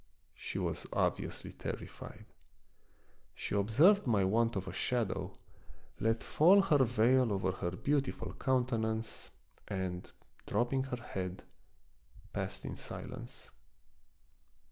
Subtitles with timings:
[0.33, 2.25] She was obviously terrified;
[3.35, 5.37] she observed my want of a shadow,
[5.99, 9.29] let fall her veil over her beautiful coun tenance,
[9.67, 10.11] and,
[10.47, 11.43] dropping her head,
[12.33, 13.51] passed in silence.